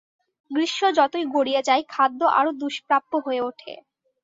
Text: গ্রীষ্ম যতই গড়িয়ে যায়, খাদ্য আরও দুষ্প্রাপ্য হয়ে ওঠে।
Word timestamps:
গ্রীষ্ম 0.51 0.83
যতই 0.97 1.25
গড়িয়ে 1.33 1.61
যায়, 1.63 1.83
খাদ্য 1.89 2.21
আরও 2.39 2.51
দুষ্প্রাপ্য 2.61 3.11
হয়ে 3.25 3.41
ওঠে। 3.41 3.73